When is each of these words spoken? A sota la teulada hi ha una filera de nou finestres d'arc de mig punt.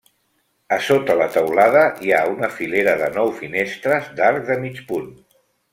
A 0.77 0.77
sota 0.85 1.15
la 1.19 1.27
teulada 1.35 1.83
hi 2.07 2.15
ha 2.15 2.23
una 2.37 2.49
filera 2.57 2.97
de 3.05 3.13
nou 3.19 3.31
finestres 3.43 4.13
d'arc 4.21 4.53
de 4.53 4.63
mig 4.65 4.87
punt. 4.93 5.11